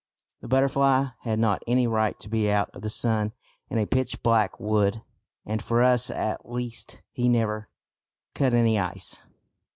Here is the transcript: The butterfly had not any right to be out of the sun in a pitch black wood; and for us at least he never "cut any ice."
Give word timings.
The 0.41 0.47
butterfly 0.47 1.09
had 1.19 1.37
not 1.37 1.61
any 1.67 1.85
right 1.85 2.19
to 2.21 2.27
be 2.27 2.49
out 2.49 2.71
of 2.71 2.81
the 2.81 2.89
sun 2.89 3.33
in 3.69 3.77
a 3.77 3.85
pitch 3.85 4.23
black 4.23 4.59
wood; 4.59 5.03
and 5.45 5.63
for 5.63 5.83
us 5.83 6.09
at 6.09 6.49
least 6.49 7.03
he 7.11 7.29
never 7.29 7.69
"cut 8.33 8.55
any 8.55 8.79
ice." 8.79 9.21